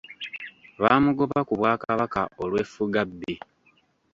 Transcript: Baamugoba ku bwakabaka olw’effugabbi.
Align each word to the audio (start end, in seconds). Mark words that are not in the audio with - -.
Baamugoba 0.81 1.39
ku 1.47 1.53
bwakabaka 1.59 2.21
olw’effugabbi. 2.43 3.33